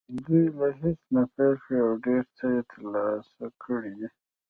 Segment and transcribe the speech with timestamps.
[0.25, 4.07] دوی له هېڅ نه پیل کړی او ډېر څه یې ترلاسه کړي دي